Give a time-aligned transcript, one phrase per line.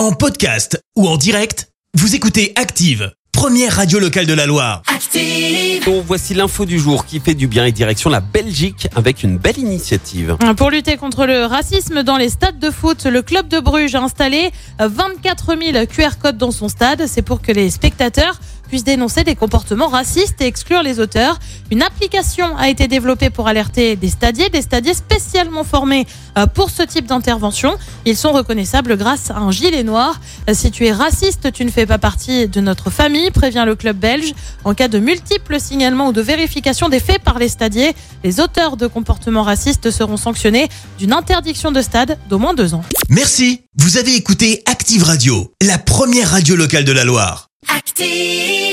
[0.00, 4.80] En podcast ou en direct, vous écoutez Active, première radio locale de la Loire.
[4.86, 5.84] Active.
[5.84, 9.36] Bon, voici l'info du jour qui fait du bien et direction la Belgique avec une
[9.36, 10.38] belle initiative.
[10.56, 14.00] Pour lutter contre le racisme dans les stades de foot, le club de Bruges a
[14.00, 17.06] installé 24 000 QR codes dans son stade.
[17.06, 18.40] C'est pour que les spectateurs
[18.70, 21.38] puissent dénoncer des comportements racistes et exclure les auteurs.
[21.72, 26.06] Une application a été développée pour alerter des stadiers, des stadiers spécialement formés
[26.38, 27.76] euh, pour ce type d'intervention.
[28.06, 30.20] Ils sont reconnaissables grâce à un gilet noir.
[30.48, 33.74] Euh, Si tu es raciste, tu ne fais pas partie de notre famille, prévient le
[33.74, 34.32] club belge.
[34.64, 38.76] En cas de multiples signalements ou de vérification des faits par les stadiers, les auteurs
[38.76, 40.68] de comportements racistes seront sanctionnés
[40.98, 42.82] d'une interdiction de stade d'au moins deux ans.
[43.08, 47.48] Merci, vous avez écouté Active Radio, la première radio locale de la Loire.
[47.68, 48.69] Active.